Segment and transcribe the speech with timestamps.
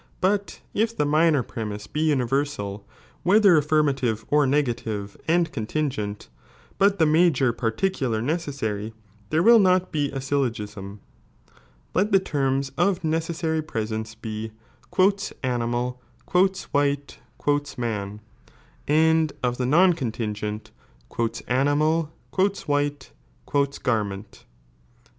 [0.19, 2.83] Bat i£ the minor premise be universal,
[3.23, 6.27] whelher affirm ^ alive or negative and contingent,
[6.79, 8.95] but the major particular necessary,
[9.29, 10.97] there will not be a Byllogism,
[11.93, 14.53] let the tenns of necessary presence be
[15.43, 16.01] "animal,"
[16.71, 17.19] "white,"
[17.77, 18.21] "man,"
[18.87, 20.71] and of the non contingent"
[21.47, 23.13] animal,"" while,", e„b,p1( 13
[23.51, 24.39] 1 "garmenl."